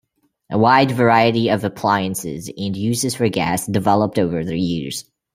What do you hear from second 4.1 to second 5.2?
over the years.